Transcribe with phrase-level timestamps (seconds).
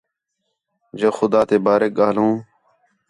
[0.99, 2.33] جو خُدا تے باریک ڳاھلوں